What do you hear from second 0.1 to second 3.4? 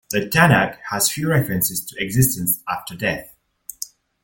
Tanakh has few references to existence after death.